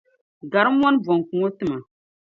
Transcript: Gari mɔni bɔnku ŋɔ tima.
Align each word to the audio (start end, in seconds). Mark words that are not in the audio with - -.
Gari 0.51 0.71
mɔni 0.79 1.01
bɔnku 1.05 1.33
ŋɔ 1.39 1.49
tima. 1.57 1.77